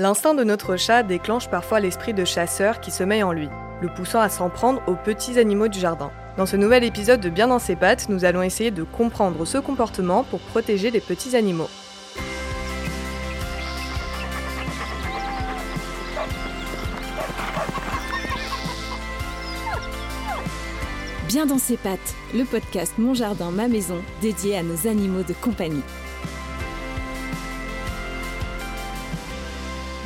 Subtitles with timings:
[0.00, 3.50] L'instinct de notre chat déclenche parfois l'esprit de chasseur qui sommeille en lui,
[3.82, 6.10] le poussant à s'en prendre aux petits animaux du jardin.
[6.38, 9.58] Dans ce nouvel épisode de Bien dans ses pattes, nous allons essayer de comprendre ce
[9.58, 11.68] comportement pour protéger les petits animaux.
[21.28, 25.34] Bien dans ses pattes, le podcast Mon Jardin, ma maison, dédié à nos animaux de
[25.34, 25.82] compagnie.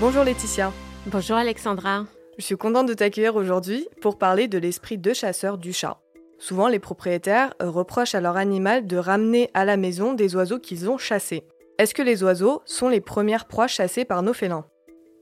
[0.00, 0.72] Bonjour Laetitia.
[1.06, 2.04] Bonjour Alexandra.
[2.36, 6.00] Je suis contente de t'accueillir aujourd'hui pour parler de l'esprit de chasseur du chat.
[6.40, 10.90] Souvent, les propriétaires reprochent à leur animal de ramener à la maison des oiseaux qu'ils
[10.90, 11.46] ont chassés.
[11.78, 14.66] Est-ce que les oiseaux sont les premières proies chassées par nos félins?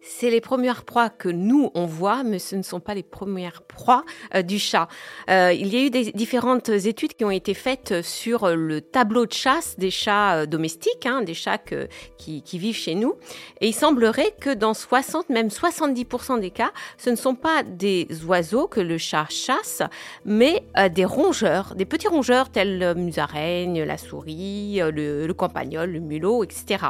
[0.02, 3.62] C'est les premières proies que nous, on voit, mais ce ne sont pas les premières
[3.62, 4.88] proies euh, du chat.
[5.30, 9.32] Euh, il y a eu différentes études qui ont été faites sur le tableau de
[9.32, 11.58] chasse des chats euh, domestiques, hein, des chats
[12.18, 13.14] qui, qui, vivent chez nous.
[13.60, 18.08] Et il semblerait que dans 60, même 70% des cas, ce ne sont pas des
[18.26, 19.82] oiseaux que le chat chasse,
[20.24, 26.00] mais des rongeurs, des petits rongeurs tels le musaraigne, la souris, le, le campagnol, le
[26.00, 26.86] mulot, etc.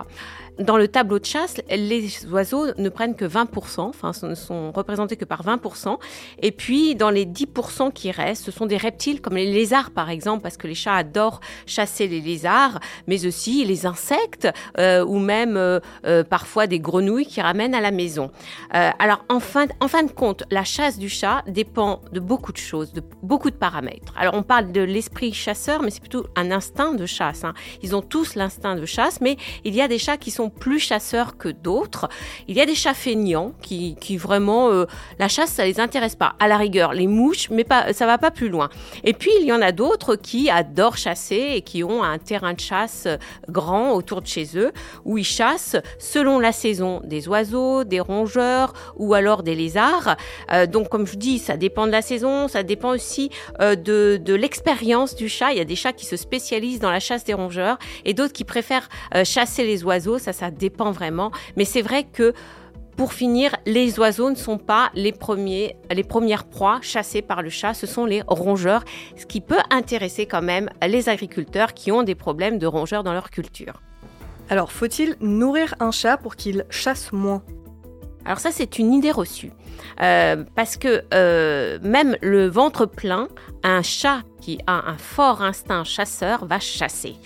[0.59, 5.17] Dans le tableau de chasse, les oiseaux ne prennent que 20%, enfin, ne sont représentés
[5.17, 5.99] que par 20%.
[6.41, 10.11] Et puis, dans les 10% qui restent, ce sont des reptiles comme les lézards, par
[10.11, 15.19] exemple, parce que les chats adorent chasser les lézards, mais aussi les insectes euh, ou
[15.19, 18.31] même euh, euh, parfois des grenouilles qui ramènent à la maison.
[18.73, 22.59] alors, en fin, en fin de compte, la chasse du chat dépend de beaucoup de
[22.59, 24.15] choses, de beaucoup de paramètres.
[24.17, 27.45] Alors, on parle de l'esprit chasseur, mais c'est plutôt un instinct de chasse.
[27.45, 27.55] Hein.
[27.83, 30.79] Ils ont tous l'instinct de chasse, mais il y a des chats qui sont plus
[30.79, 32.09] chasseurs que d'autres.
[32.49, 34.87] Il y a des chats feignants qui, qui vraiment, euh,
[35.19, 36.35] la chasse, ça les intéresse pas.
[36.41, 38.69] À la rigueur, les mouches, mais pas, ça va pas plus loin.
[39.05, 42.55] Et puis, il y en a d'autres qui adorent chasser et qui ont un terrain
[42.55, 43.07] de chasse
[43.49, 44.73] grand autour de chez eux,
[45.05, 50.17] où ils chassent selon la saison des oiseaux, des rongeurs ou alors des lézards.
[50.53, 54.21] Euh, donc, comme je dis, ça dépend de la saison, ça dépend aussi euh, de,
[54.23, 55.53] de l'expérience du chat.
[55.53, 58.33] Il y a des chats qui se spécialisent dans la chasse des rongeurs et d'autres
[58.33, 58.89] qui préfèrent
[59.25, 60.19] chasser les oiseaux.
[60.19, 61.31] Ça ça, dépend vraiment.
[61.57, 62.33] Mais c'est vrai que
[62.97, 67.51] pour finir, les oiseaux ne sont pas les, premiers, les premières proies chassées par le
[67.51, 68.85] chat, ce sont les rongeurs,
[69.17, 73.13] ce qui peut intéresser quand même les agriculteurs qui ont des problèmes de rongeurs dans
[73.13, 73.83] leur culture.
[74.51, 77.43] Alors, faut-il nourrir un chat pour qu'il chasse moins?
[78.25, 79.51] Alors ça, c'est une idée reçue.
[80.01, 83.29] Euh, parce que euh, même le ventre plein,
[83.63, 87.17] un chat qui a un fort instinct chasseur va chasser.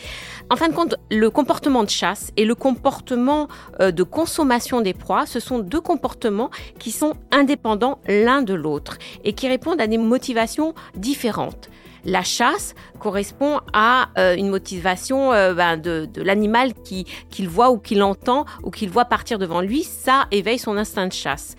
[0.48, 3.48] En fin de compte, le comportement de chasse et le comportement
[3.80, 8.96] euh, de consommation des proies, ce sont deux comportements qui sont indépendants l'un de l'autre
[9.24, 11.68] et qui répondent à des motivations différentes.
[12.04, 18.04] La chasse correspond à euh, une motivation euh, ben, de, l'animal qu'il voit ou qu'il
[18.04, 19.82] entend ou qu'il voit partir devant lui.
[19.82, 21.56] Ça éveille son instinct de chasse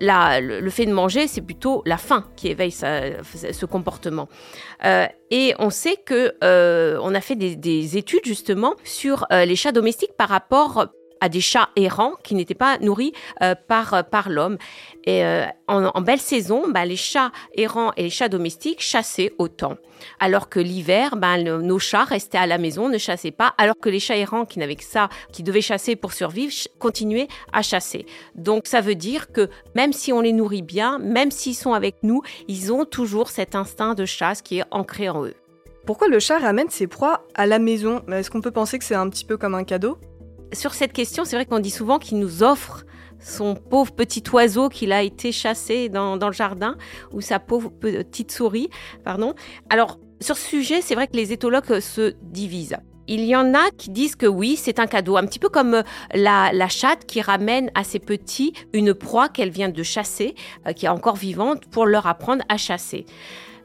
[0.00, 4.28] le, fait de manger, c'est plutôt la faim qui éveille ce comportement.
[4.84, 9.56] Euh, et on sait que euh, on a fait des, études justement sur euh, les
[9.56, 10.86] chats domestiques par rapport
[11.20, 14.58] à des chats errants qui n'étaient pas nourris euh, par, euh, par l'homme.
[15.04, 19.76] Et euh, en, belle saison, bah, les chats errants et les chats domestiques chassaient autant.
[20.18, 23.88] Alors que l'hiver, bah, nos chats restaient à la maison, ne chassaient pas, alors que
[23.88, 28.06] les chats errants qui n'avaient que ça, qui devaient chasser pour survivre, continuaient à chasser.
[28.34, 31.96] Donc ça veut dire que même si on les nourrit bien, même s'ils sont avec
[32.02, 35.34] nous, ils ont toujours cet instinct de chasse qui est ancré en eux.
[35.86, 38.02] Pourquoi le chat ramène ses proies à la maison?
[38.08, 39.98] Est-ce qu'on peut penser que c'est un petit peu comme un cadeau?
[40.52, 42.84] Sur cette question, c'est vrai qu'on dit souvent qu'il nous offre
[43.20, 46.76] son pauvre petit oiseau qu'il a été chassé dans, le jardin,
[47.12, 48.70] ou sa pauvre petite souris,
[49.04, 49.34] pardon.
[49.68, 52.76] Alors, sur ce sujet, c'est vrai que les éthologues se divisent.
[53.08, 55.74] Il y en a qui disent que oui, c'est un cadeau, un petit peu comme
[55.74, 55.82] euh,
[56.14, 60.34] la, chatte qui ramène à ses petits une proie qu'elle vient de chasser,
[60.66, 63.06] euh, qui est encore vivante, pour leur apprendre à chasser.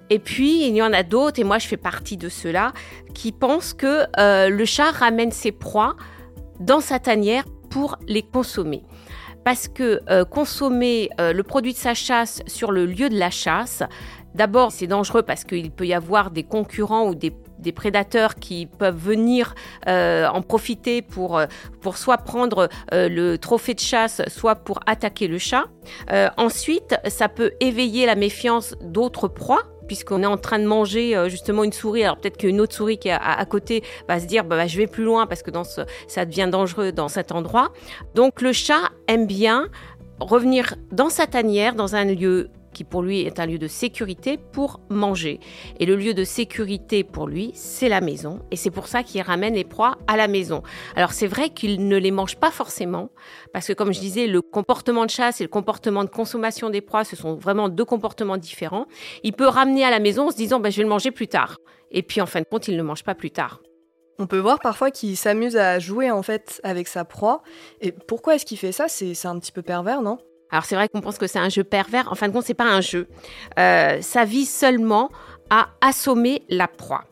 [0.09, 2.73] Et puis, il y en a d'autres, et moi je fais partie de ceux-là,
[3.13, 5.95] qui pensent que euh, le chat ramène ses proies
[6.59, 8.83] dans sa tanière pour les consommer.
[9.43, 13.29] Parce que euh, consommer euh, le produit de sa chasse sur le lieu de la
[13.29, 13.83] chasse,
[14.33, 17.31] d'abord c'est dangereux parce qu'il peut y avoir des concurrents ou des,
[17.73, 19.55] prédateurs qui peuvent venir
[19.87, 21.41] euh, en profiter pour,
[21.81, 25.65] pour soit prendre le trophée de chasse, soit pour attaquer le chat.
[26.37, 31.29] ensuite, ça peut éveiller la méfiance d'autres proies puisqu'on est en train de manger euh,
[31.29, 34.43] justement une souris, alors peut-être qu'une autre souris qui est à, côté va se dire
[34.43, 37.31] bah, bah, je vais plus loin parce que dans ce, ça devient dangereux dans cet
[37.31, 37.71] endroit.
[38.13, 39.67] Donc le chat aime bien
[40.19, 44.37] revenir dans sa tanière, dans un lieu qui pour lui est un lieu de sécurité,
[44.37, 45.39] pour manger.
[45.79, 48.41] Et le lieu de sécurité pour lui, c'est la maison.
[48.51, 50.61] Et c'est pour ça qu'il ramène les proies à la maison.
[50.95, 53.09] Alors c'est vrai qu'il ne les mange pas forcément,
[53.53, 56.81] parce que comme je disais, le comportement de chasse et le comportement de consommation des
[56.81, 58.85] proies, ce sont vraiment deux comportements différents.
[59.23, 61.29] Il peut ramener à la maison en se disant, bah, je vais le manger plus
[61.29, 61.57] tard.
[61.91, 63.61] Et puis en fin de compte, il ne mange pas plus tard.
[64.19, 67.41] On peut voir parfois qu'il s'amuse à jouer en fait avec sa proie.
[67.81, 68.87] Et pourquoi est-ce qu'il fait ça?
[68.87, 70.17] C'est un petit peu pervers, non?
[70.51, 72.11] Alors c'est vrai qu'on pense que c'est un jeu pervers.
[72.11, 73.07] En fin de compte, c'est pas un jeu.
[73.59, 75.09] Euh, ça vise seulement
[75.49, 77.05] à assommer la proie.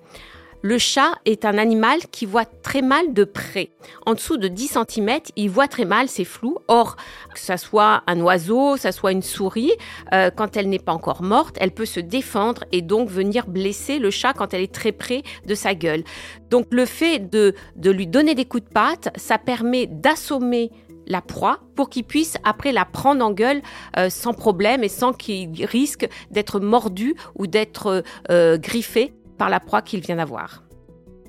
[0.66, 3.72] Le chat est un animal qui voit très mal de près.
[4.06, 6.58] En dessous de 10 cm, il voit très mal, c'est flou.
[6.70, 6.96] Or,
[7.34, 9.74] que ce soit un oiseau, que ce soit une souris,
[10.14, 14.00] euh, quand elle n'est pas encore morte, elle peut se défendre et donc venir blesser
[14.00, 16.06] le chat quand elle est très près de sa gueule.
[16.50, 20.72] Donc le fait de, de lui donner des coups de patte, ça permet d'assommer
[21.08, 23.62] la proie pour qu'il puisse après la prendre en gueule
[23.98, 29.60] euh, sans problème et sans qu'il risque d'être mordu ou d'être euh, griffé par la
[29.60, 30.64] proie qu'il vient d'avoir.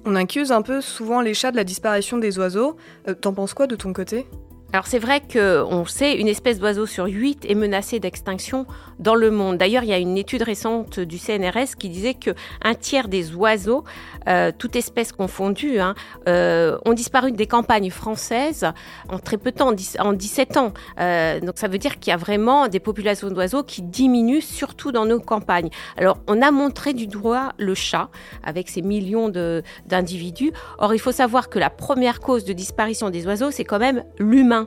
[0.05, 2.77] On accuse un peu souvent les chats de la disparition des oiseaux.
[3.09, 4.27] Euh, t'en penses quoi de ton côté?
[4.75, 8.67] Alors c'est vrai qu'on sait une espèce d'oiseau sur huit est menacée d'extinction
[8.99, 9.59] dans le monde.
[9.59, 12.31] D'ailleurs, il y a une étude récente du CNRS qui disait que
[12.63, 13.85] un tiers des oiseaux,
[14.29, 15.95] euh, toutes espèces confondues, hein,
[16.29, 18.67] euh, ont disparu des campagnes françaises
[19.09, 20.73] en très peu de temps, en 17 ans.
[21.01, 24.93] Euh, donc ça veut dire qu'il y a vraiment des populations d'oiseaux qui diminuent, surtout
[24.93, 25.71] dans nos campagnes.
[25.97, 28.09] Alors on a montré du doigt le chat
[28.43, 30.53] avec ses millions d'individus.
[30.79, 34.05] Or il faut savoir que la première cause de disparition des oiseaux, c'est quand même
[34.19, 34.67] l'humain.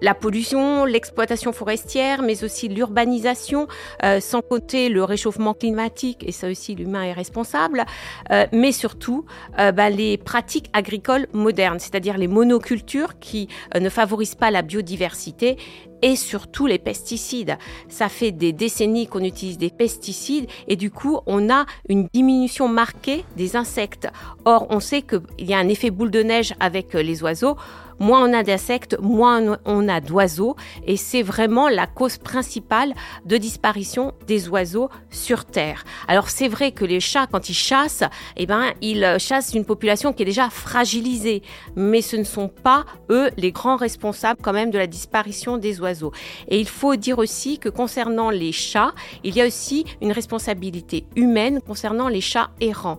[0.00, 3.63] La pollution, l'exploitation forestière, mais aussi l'urbanisation,
[4.02, 7.84] euh, sans compter le réchauffement climatique, et ça aussi l'humain est responsable,
[8.30, 9.24] euh, mais surtout
[9.58, 15.56] euh, bah, les pratiques agricoles modernes, c'est-à-dire les monocultures qui ne favorisent pas la biodiversité
[16.02, 17.56] et surtout les pesticides.
[17.88, 22.68] Ça fait des décennies qu'on utilise des pesticides et du coup, on a une diminution
[22.68, 24.08] marquée des insectes.
[24.44, 27.56] Or, on sait qu'il y a un effet boule de neige avec les oiseaux
[27.98, 30.56] moins on a d'insectes, moins on a d'oiseaux.
[30.86, 32.94] Et c'est vraiment la cause principale
[33.24, 35.84] de disparition des oiseaux sur Terre.
[36.08, 38.04] Alors c'est vrai que les chats, quand ils chassent,
[38.36, 41.42] eh ben, ils chassent une population qui est déjà fragilisée.
[41.76, 45.80] Mais ce ne sont pas, eux, les grands responsables quand même de la disparition des
[45.80, 46.12] oiseaux.
[46.48, 48.92] Et il faut dire aussi que concernant les chats,
[49.22, 52.98] il y a aussi une responsabilité humaine concernant les chats errants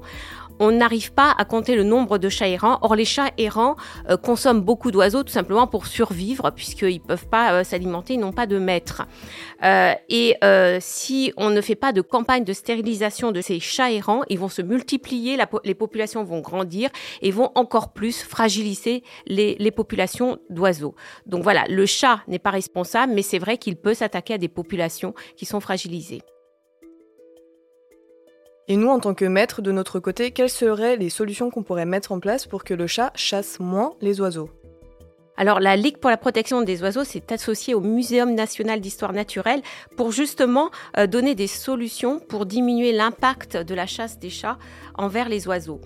[0.59, 2.79] on n'arrive pas à compter le nombre de chats errants.
[2.81, 3.75] Or, les chats errants
[4.09, 8.19] euh, consomment beaucoup d'oiseaux tout simplement pour survivre, puisqu'ils ne peuvent pas euh, s'alimenter, ils
[8.19, 9.03] n'ont pas de maître.
[9.63, 10.35] Euh, et
[10.79, 14.49] si on ne fait pas de campagne de stérilisation de ces chats errants, ils vont
[14.49, 16.89] se multiplier, les populations vont grandir
[17.21, 20.95] et vont encore plus fragiliser les, les populations d'oiseaux.
[21.25, 24.49] Donc voilà, le chat n'est pas responsable, mais c'est vrai qu'il peut s'attaquer à des
[24.49, 26.21] populations qui sont fragilisées.
[28.67, 31.85] Et nous, en tant que maîtres, de notre côté, quelles seraient les solutions qu'on pourrait
[31.85, 34.49] mettre en place pour que le chat chasse moins les oiseaux?
[35.37, 39.61] Alors la Ligue pour la protection des oiseaux s'est associée au Muséum national d'histoire naturelle
[39.97, 44.57] pour justement euh, donner des solutions pour diminuer l'impact de la chasse des chats
[44.97, 45.81] envers les oiseaux.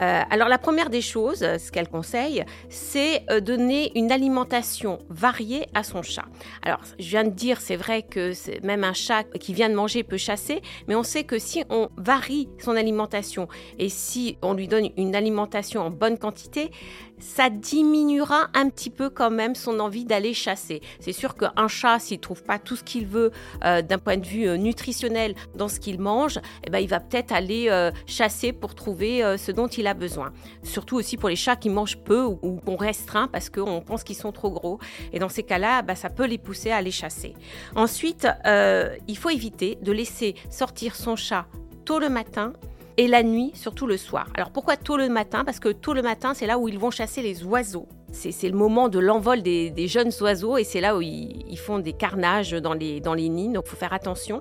[0.00, 5.66] Euh, alors la première des choses, ce qu'elle conseille, c'est euh, donner une alimentation variée
[5.74, 6.24] à son chat.
[6.62, 8.32] Alors je viens de dire, c'est vrai que
[8.64, 11.88] même un chat qui vient de manger peut chasser, mais on sait que si on
[11.96, 13.48] varie son alimentation
[13.78, 16.70] et si on lui donne une alimentation en bonne quantité,
[17.20, 20.80] ça diminuera un petit peu quand même son envie d'aller chasser.
[21.00, 23.32] C'est sûr qu'un chat, s'il trouve pas tout ce qu'il veut
[23.64, 27.32] euh, d'un point de vue nutritionnel dans ce qu'il mange, eh ben, il va peut-être
[27.32, 27.68] aller
[28.06, 30.32] chasser pour trouver ce dont il a besoin.
[30.62, 34.16] Surtout aussi pour les chats qui mangent peu ou, qu'on restreint parce qu'on pense qu'ils
[34.16, 34.78] sont trop gros.
[35.12, 37.34] Et dans ces cas-là, bah, ça peut les pousser à les chasser.
[37.74, 41.46] Ensuite, euh, il faut éviter de laisser sortir son chat
[41.84, 42.52] tôt le matin
[42.98, 44.28] et la nuit, surtout le soir.
[44.34, 45.44] Alors pourquoi tôt le matin?
[45.44, 47.88] Parce que tôt le matin, c'est là où ils vont chasser les oiseaux.
[48.10, 51.92] C'est le moment de l'envol des, jeunes oiseaux et c'est là où ils, font des
[51.92, 54.40] carnages dans les, dans les nids, donc il faut faire attention.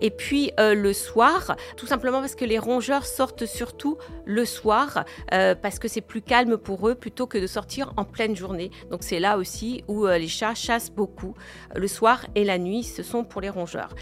[0.00, 5.04] Et puis euh, le soir, tout simplement parce que les rongeurs sortent surtout le soir,
[5.32, 8.70] euh, parce que c'est plus calme pour eux plutôt que de sortir en pleine journée.
[8.90, 11.34] Donc c'est là aussi où euh, les chats chassent beaucoup.
[11.74, 13.94] Le soir et la nuit, ce sont pour les rongeurs.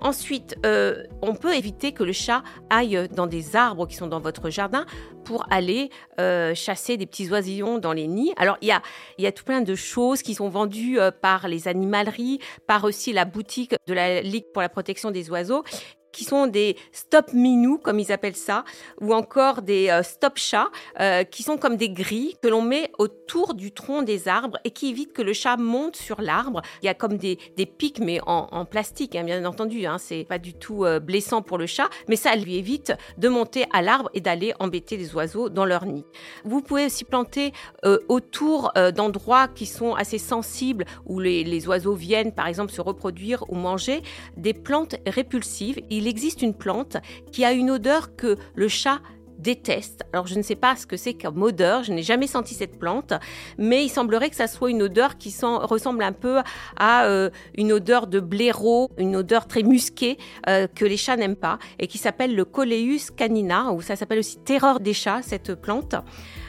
[0.00, 0.56] Ensuite,
[1.22, 4.84] on peut éviter que le chat aille dans des arbres qui sont dans votre jardin
[5.24, 8.32] pour aller chasser des petits oisillons dans les nids.
[8.36, 12.40] Alors il y a, tout plein de choses qui sont vendues euh, par les animaleries,
[12.66, 15.64] par aussi la boutique de la Ligue pour la protection des oiseaux
[16.14, 18.64] qui sont des stop minou, comme ils appellent ça,
[19.00, 22.92] ou encore des euh, stop chats, euh, qui sont comme des grilles que l'on met
[22.98, 26.62] autour du tronc des arbres et qui évitent que le chat monte sur l'arbre.
[26.82, 29.84] Il y a comme des, des pics, mais en, plastique, hein, bien entendu.
[29.86, 33.28] Hein, c'est pas du tout euh, blessant pour le chat, mais ça lui évite de
[33.28, 36.04] monter à l'arbre et d'aller embêter les oiseaux dans leur nid.
[36.44, 37.52] Vous pouvez aussi planter
[38.08, 43.44] autour d'endroits qui sont assez sensibles où les, les oiseaux viennent, par exemple, se reproduire
[43.50, 44.02] ou manger
[44.36, 45.80] des plantes répulsives.
[46.08, 46.96] Existe une plante
[47.32, 49.00] qui a une odeur que le chat
[49.38, 50.02] déteste.
[50.12, 52.78] Alors je ne sais pas ce que c'est comme odeur, je n'ai jamais senti cette
[52.78, 53.12] plante,
[53.58, 56.40] mais il semblerait que ça soit une odeur qui ressemble un peu
[56.76, 60.18] à euh, une odeur de blaireau, une odeur très musquée
[60.48, 64.18] euh, que les chats n'aiment pas et qui s'appelle le Coleus canina ou ça s'appelle
[64.18, 65.94] aussi terreur des chats cette plante.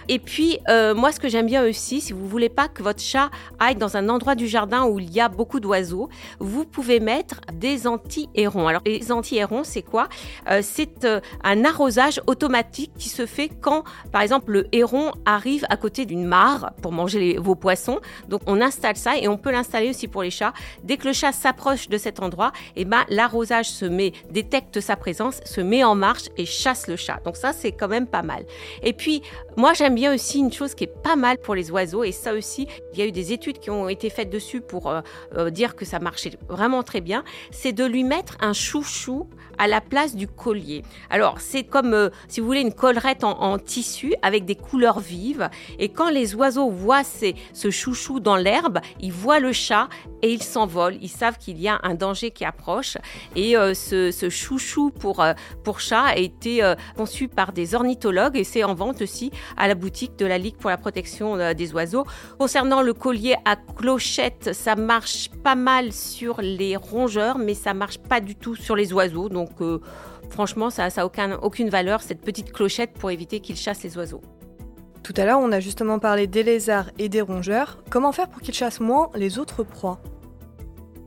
[0.07, 3.01] Et puis, euh, moi, ce que j'aime bien aussi, si vous voulez pas que votre
[3.01, 6.09] chat aille dans un endroit du jardin où il y a beaucoup d'oiseaux,
[6.39, 8.67] vous pouvez mettre des anti-hérons.
[8.67, 10.07] Alors, les anti-hérons, c'est quoi?
[10.49, 15.65] Euh, C'est euh, un arrosage automatique qui se fait quand, par exemple, le héron arrive
[15.69, 17.99] à côté d'une mare pour manger vos poissons.
[18.29, 20.53] Donc, on installe ça et on peut l'installer aussi pour les chats.
[20.83, 24.95] Dès que le chat s'approche de cet endroit, eh ben, l'arrosage se met, détecte sa
[24.95, 27.19] présence, se met en marche et chasse le chat.
[27.25, 28.45] Donc ça, c'est quand même pas mal.
[28.83, 29.21] Et puis,
[29.57, 32.33] moi, j'aime bien aussi une chose qui est pas mal pour les oiseaux, et ça
[32.33, 35.01] aussi, il y a eu des études qui ont été faites dessus pour euh,
[35.35, 39.67] euh, dire que ça marchait vraiment très bien, c'est de lui mettre un chouchou à
[39.67, 40.83] la place du collier.
[41.09, 45.49] Alors, c'est comme, euh, si vous voulez, une collerette en, tissu avec des couleurs vives,
[45.79, 49.87] et quand les oiseaux voient ce chouchou dans l'herbe, ils voient le chat
[50.21, 52.97] et ils s'envolent, ils savent qu'il y a un danger qui approche,
[53.35, 55.23] et ce, ce, chouchou pour,
[55.63, 59.75] pour chat a été conçu par des ornithologues, et c'est en vente aussi à la
[59.75, 62.05] boutique de la Ligue pour la protection euh, des oiseaux.
[62.37, 67.97] Concernant le collier à clochette, ça marche pas mal sur les rongeurs, mais ça marche
[67.97, 69.29] pas du tout sur les oiseaux.
[69.29, 69.81] Donc euh,
[70.29, 74.21] franchement, ça n'a aucun, aucune valeur, cette petite clochette, pour éviter qu'ils chassent les oiseaux.
[75.03, 77.83] Tout à l'heure, on a justement parlé des lézards et des rongeurs.
[77.89, 79.99] Comment faire pour qu'ils chassent moins les autres proies?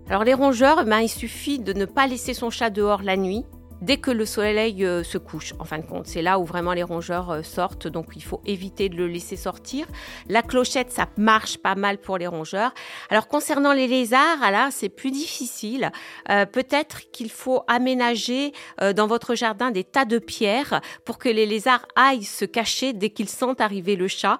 [0.08, 3.44] Alors les rongeurs, ben, il suffit de ne pas laisser son chat dehors la nuit
[3.80, 6.06] dès que le soleil euh, se couche, en fin de compte.
[6.06, 9.36] C'est là où vraiment les rongeurs euh, sortent, donc il faut éviter de le laisser
[9.36, 9.86] sortir.
[10.28, 12.72] La clochette, ça marche pas mal pour les rongeurs.
[13.10, 15.90] Alors concernant les lézards, ah là, c'est plus difficile.
[16.30, 18.52] Euh, peut-être qu'il faut aménager
[18.94, 23.10] dans votre jardin des tas de pierres pour que les lézards aillent se cacher dès
[23.10, 24.38] qu'ils sentent arriver le chat.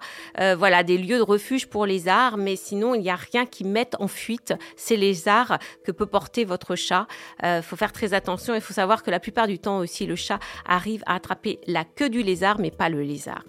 [0.57, 3.97] voilà, des lieux de refuge pour lézards, mais sinon, il n'y a rien qui mette
[4.01, 7.07] en fuite ces lézards que peut porter votre chat.
[7.43, 10.17] Il faut faire très attention, il faut savoir que la plupart du temps aussi, le
[10.17, 13.45] chat arrive à attraper la queue du lézard, mais pas le lézard.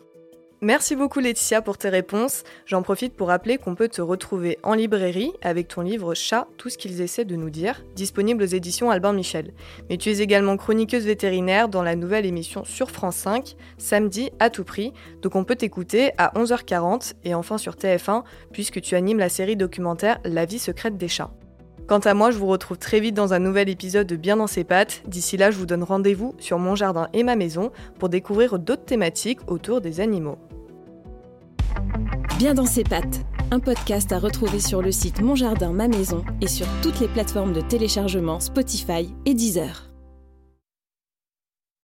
[0.61, 2.43] Merci beaucoup Laetitia pour tes réponses.
[2.65, 6.67] J'en profite pour rappeler qu'on peut te retrouver en librairie avec ton livre Chat, tout
[6.67, 9.53] ce qu'ils essaient de nous dire, disponible aux éditions Albin Michel.
[9.89, 14.49] Mais tu es également chroniqueuse vétérinaire dans la nouvelle émission sur France 5, samedi à
[14.49, 14.91] tout prix.
[15.21, 19.55] Donc on peut t'écouter à 11h40 et enfin sur TF1 puisque tu animes la série
[19.55, 21.31] documentaire La vie secrète des chats.
[21.89, 24.45] Quant à moi, je vous retrouve très vite dans un nouvel épisode de Bien dans
[24.45, 25.01] ses pattes.
[25.07, 28.85] D'ici là, je vous donne rendez-vous sur mon jardin et ma maison pour découvrir d'autres
[28.85, 30.37] thématiques autour des animaux.
[32.37, 36.23] Bien dans ses pattes, un podcast à retrouver sur le site Mon Jardin, ma maison
[36.41, 39.88] et sur toutes les plateformes de téléchargement Spotify et Deezer.